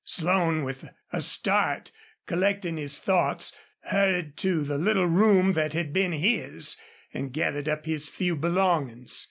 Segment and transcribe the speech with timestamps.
[0.03, 1.91] Slone, with a start
[2.25, 6.75] collecting his thoughts, hurried into the little room that had been his
[7.13, 9.19] and gathered up his few belongings.